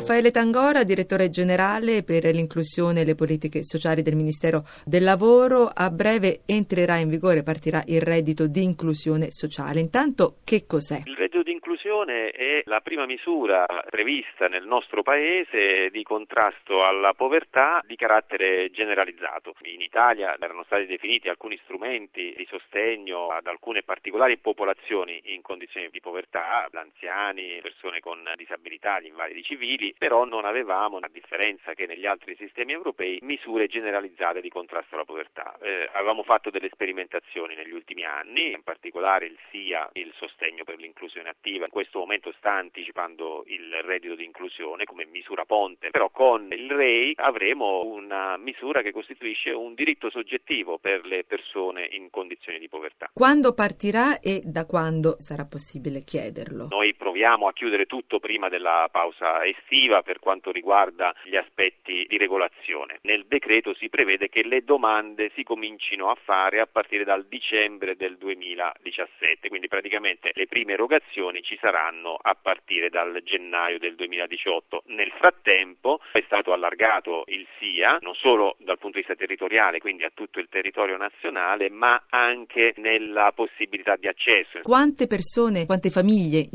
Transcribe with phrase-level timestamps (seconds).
[0.00, 5.90] Raffaele Tangora, direttore generale per l'inclusione e le politiche sociali del Ministero del Lavoro, a
[5.90, 9.78] breve entrerà in vigore, partirà il reddito di inclusione sociale.
[9.78, 11.02] Intanto che cos'è?
[11.04, 17.12] Il reddito di inclusione è la prima misura prevista nel nostro Paese di contrasto alla
[17.12, 19.54] povertà di carattere generalizzato.
[19.64, 25.88] In Italia erano stati definiti alcuni strumenti di sostegno ad alcune particolari popolazioni in condizioni
[25.90, 31.86] di povertà, anziani, persone con disabilità, gli invalidi civili, però non avevamo, a differenza che
[31.86, 35.56] negli altri sistemi europei, misure generalizzate di contrasto alla povertà.
[35.60, 40.78] Eh, avevamo fatto delle sperimentazioni negli ultimi anni, in particolare il SIA, il sostegno per
[40.78, 46.10] l'inclusione attiva, in questo momento sta anticipando il reddito di inclusione come misura ponte, però
[46.10, 52.10] con il REI avremo una misura che costituisce un diritto soggettivo per le persone in
[52.10, 53.10] condizioni di povertà.
[53.12, 56.68] Quando partirà e da quando sarà possibile chiederlo?
[56.70, 62.16] Noi proviamo a chiudere tutto prima della pausa estiva per quanto riguarda gli aspetti di
[62.16, 63.00] regolazione.
[63.02, 67.96] Nel decreto si prevede che le domande si comincino a fare a partire dal dicembre
[67.96, 74.84] del 2017, quindi praticamente le prime erogazioni ci saranno a partire dal gennaio del 2018.
[74.86, 80.04] Nel frattempo è stato allargato il SIA non solo dal punto di vista territoriale, quindi
[80.04, 84.60] a tutto il territorio nazionale, ma anche nella possibilità di accesso.
[84.62, 86.46] Quante persone, quante famiglie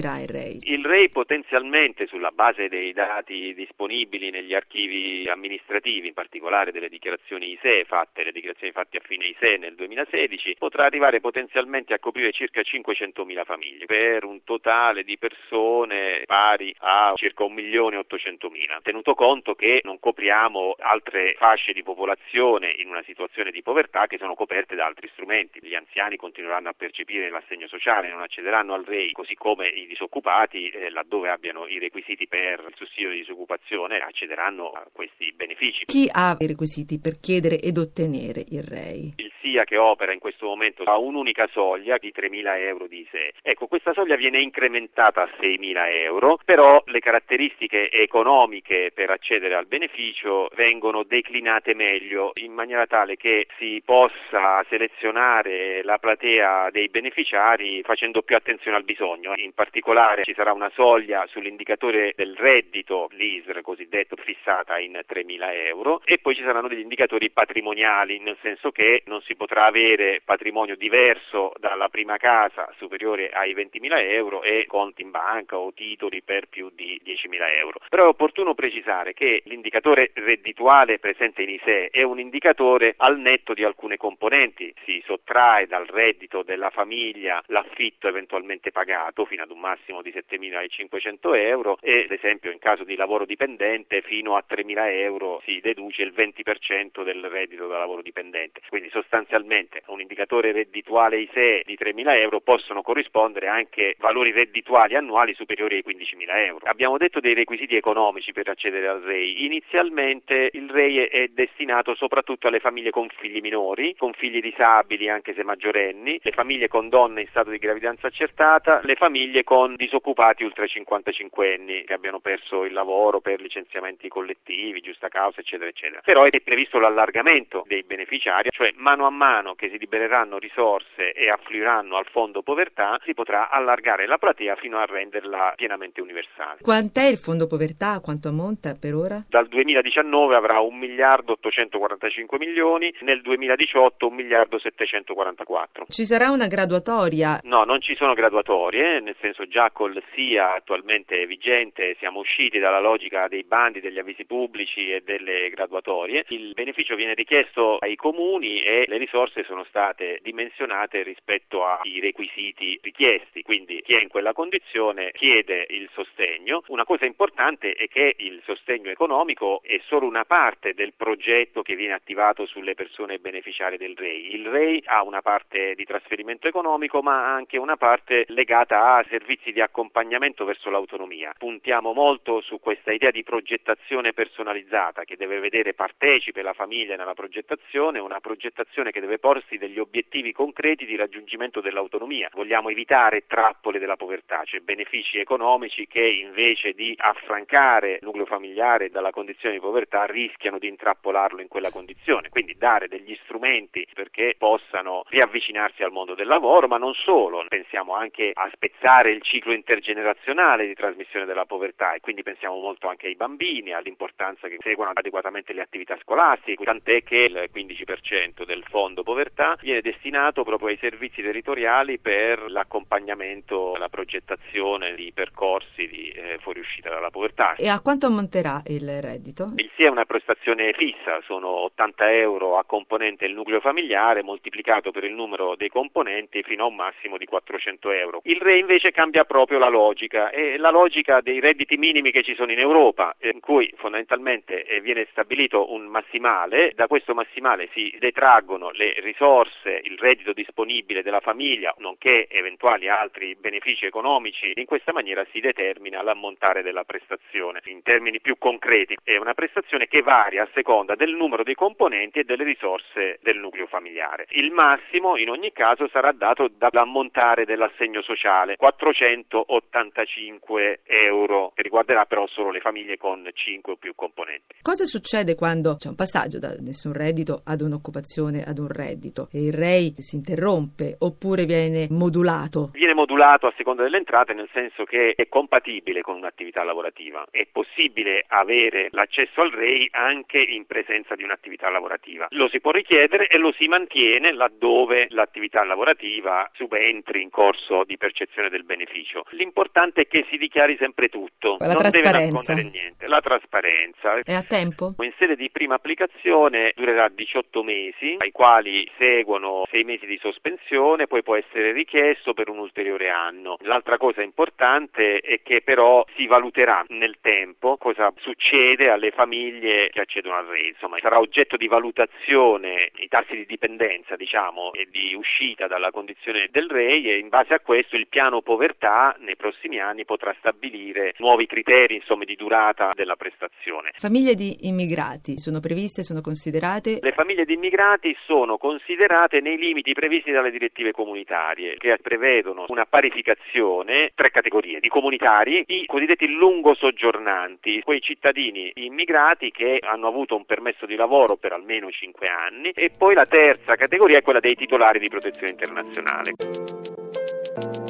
[0.00, 0.58] includerà il REI?
[0.62, 7.52] Il REI potenzialmente sulla base dei dati disponibili negli archivi amministrativi, in particolare delle dichiarazioni
[7.52, 12.32] ISEE fatte, le dichiarazioni fatte a fine ISEE nel 2016, potrà arrivare potenzialmente a coprire
[12.32, 19.80] circa 500.000 famiglie, per un totale di persone pari a circa 1.800.000, tenuto conto che
[19.84, 24.86] non copriamo altre fasce di popolazione in una situazione di povertà che sono coperte da
[24.86, 25.60] altri strumenti.
[25.62, 30.68] Gli anziani continueranno a percepire l'assegno sociale, non accederanno al REI, così come i disoccupati,
[30.68, 35.84] eh, laddove abbiano i requisiti per il sussidio di disoccupazione accederanno a questi benefici.
[35.84, 39.14] Chi ha i requisiti per chiedere ed ottenere il REI?
[39.16, 43.32] Il SIA che opera in questo momento ha un'unica soglia di 3.000 euro di ISEE.
[43.42, 49.66] Ecco, questa soglia viene incrementata a 6.000 euro, però le caratteristiche economiche per accedere al
[49.66, 57.82] beneficio vengono declinate meglio in maniera tale che si possa selezionare la platea dei beneficiari
[57.82, 59.32] facendo più attenzione al bisogno.
[59.36, 66.00] In particolare ci sarà una soglia sull'indicatore del reddito, l'ISR cosiddetto, fissata in 3.000 euro
[66.04, 70.76] e poi ci saranno degli indicatori patrimoniali, nel senso che non si potrà avere patrimonio
[70.76, 76.48] diverso dalla prima casa superiore ai 20.000 euro e conti in banca o titoli per
[76.48, 77.80] più di 10.000 euro.
[77.88, 83.54] Però è opportuno precisare che l'indicatore reddituale presente in ISEE è un indicatore al netto
[83.54, 89.60] di alcune componenti, si sottrae dal reddito della famiglia l'affitto eventualmente pagato fino ad un
[89.60, 94.92] massimo di 7.500 euro e ad esempio in caso di lavoro dipendente fino a 3.000
[94.92, 98.60] euro si deduce il 20% del reddito da lavoro dipendente.
[98.68, 104.96] Quindi sostanzialmente a un indicatore reddituale ISEE di 3.000 euro possono corrispondere anche valori reddituali
[104.96, 106.66] annuali superiori ai 15.000 euro.
[106.66, 109.44] Abbiamo detto dei requisiti economici per accedere al REI.
[109.44, 115.34] Inizialmente il REI è destinato soprattutto alle famiglie con figli minori, con figli disabili anche
[115.34, 120.44] se maggiorenni, le famiglie con donne in stato di gravidanza accertata, le famiglie con disoccupati
[120.44, 126.00] ultra 55 anni che abbiano perso il lavoro per licenziamenti collettivi, giusta causa, eccetera, eccetera.
[126.04, 131.28] Però è previsto l'allargamento dei beneficiari, cioè mano a mano che si libereranno risorse e
[131.30, 136.58] affluiranno al fondo povertà, si potrà allargare la platea fino a renderla pienamente universale.
[136.60, 138.00] Quant'è il fondo povertà?
[138.00, 139.24] Quanto ammonta per ora?
[139.28, 145.86] Dal 2019 avrà 1 miliardo 845 milioni, nel 2018 1 miliardo 744.
[145.88, 147.40] Ci sarà una graduatoria?
[147.44, 152.80] No, non ci sono graduatorie, nel senso già col SIA attualmente vigente siamo usciti dalla
[152.80, 156.24] logica dei bandi, degli avvisi pubblici e delle graduatorie.
[156.28, 162.78] Il beneficio viene richiesto ai comuni e le risorse sono state dimensionate rispetto ai requisiti
[162.82, 166.62] richiesti, quindi chi è in quella condizione chiede il sostegno.
[166.68, 171.74] Una cosa importante è che il sostegno economico è solo una parte del progetto che
[171.74, 174.34] viene attivato sulle persone beneficiarie del REI.
[174.34, 179.52] Il REI ha una parte di trasferimento economico ma anche una parte legata a servizi
[179.52, 181.34] di accompagnamento verso l'autonomia.
[181.38, 187.14] Puntiamo molto su questa idea di progettazione personalizzata che deve vedere partecipe la famiglia nella
[187.14, 192.28] progettazione, una progettazione un'amministrazione che deve porsi degli obiettivi concreti di raggiungimento dell'autonomia.
[192.32, 198.90] Vogliamo evitare trappole della povertà, cioè benefici economici che invece di affrancare il nucleo familiare
[198.90, 202.28] dalla condizione di povertà rischiano di intrappolarlo in quella condizione.
[202.28, 207.44] Quindi dare degli strumenti perché possano riavvicinarsi al mondo del lavoro, ma non solo.
[207.48, 212.88] Pensiamo anche a spezzare il ciclo intergenerazionale di trasmissione della povertà e quindi pensiamo molto
[212.88, 218.64] anche ai bambini, all'importanza che seguano adeguatamente le attività scolastiche, tant'è che il 15% del
[218.68, 218.79] fondo
[219.10, 226.38] povertà viene destinato proprio ai servizi territoriali per l'accompagnamento, la progettazione di percorsi di eh,
[226.40, 227.54] fuoriuscita dalla povertà.
[227.56, 229.52] E a quanto ammonterà il reddito?
[229.56, 234.90] Il SIE è una prestazione fissa, sono 80 euro a componente il nucleo familiare moltiplicato
[234.90, 238.20] per il numero dei componenti fino a un massimo di 400 euro.
[238.24, 242.34] Il RE invece cambia proprio la logica, è la logica dei redditi minimi che ci
[242.34, 247.94] sono in Europa, in cui fondamentalmente eh, viene stabilito un massimale, da questo massimale si
[247.98, 254.92] detraggono le risorse, il reddito disponibile della famiglia, nonché eventuali altri benefici economici, in questa
[254.92, 257.62] maniera si determina l'ammontare della prestazione.
[257.64, 262.18] In termini più concreti è una prestazione che varia a seconda del numero dei componenti
[262.18, 264.26] e delle risorse del nucleo familiare.
[264.30, 272.26] Il massimo in ogni caso sarà dato dall'ammontare dell'assegno sociale, 485 euro, che riguarderà però
[272.26, 274.56] solo le famiglie con 5 o più componenti.
[274.62, 279.44] Cosa succede quando c'è un passaggio da nessun reddito ad un'occupazione ad un reddito e
[279.44, 282.70] il REI si interrompe oppure viene modulato?
[282.72, 287.26] Viene modulato a seconda delle entrate nel senso che è compatibile con un'attività lavorativa.
[287.30, 292.26] È possibile avere l'accesso al REI anche in presenza di un'attività lavorativa.
[292.30, 297.96] Lo si può richiedere e lo si mantiene laddove l'attività lavorativa subentri in corso di
[297.96, 299.24] percezione del beneficio.
[299.30, 303.06] L'importante è che si dichiari sempre tutto, La non deve nascondere niente.
[303.06, 304.18] La trasparenza.
[304.22, 304.94] È a tempo?
[304.98, 311.06] In sede di prima applicazione durerà 18 mesi, ai quali seguono 6 mesi di sospensione,
[311.06, 313.58] poi può essere richiesto per un ulteriore anno.
[313.64, 320.00] L'altra cosa importante è che però si valuterà nel tempo cosa succede alle famiglie che
[320.00, 325.12] accedono al REI, insomma sarà oggetto di valutazione i tassi di dipendenza diciamo e di
[325.14, 329.80] uscita dalla condizione del REI e in base a questo il piano povertà nei prossimi
[329.80, 333.90] anni potrà stabilire nuovi criteri insomma, di durata della prestazione.
[333.96, 337.00] Famiglie di immigrati sono previste, sono considerate?
[337.02, 342.86] Le famiglie di immigrati sono considerate nei limiti previsti dalle direttive comunitarie che prevedono una
[342.86, 350.36] parificazione, tre categorie, di comunitari, i cosiddetti lungo soggiornanti, quei cittadini immigrati che hanno avuto
[350.36, 354.38] un permesso di lavoro per almeno 5 anni e poi la terza categoria è quella
[354.38, 357.89] dei titolari di protezione internazionale.